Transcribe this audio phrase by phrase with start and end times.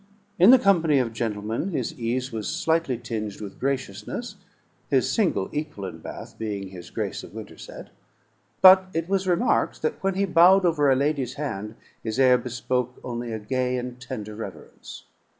[0.39, 4.35] In the company of gentlemen his ease was slightly tinged with graciousness
[4.89, 7.91] (his single equal in Bath being his Grace of Winterset);
[8.63, 12.99] but it was remarked that when he bowed over a lady's hand, his air bespoke
[13.03, 15.05] only a gay and tender reverence.